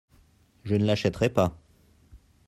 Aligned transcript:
Je 0.63 0.73
ne 0.73 0.83
l'achèterai 0.83 1.29
pas. 1.29 1.61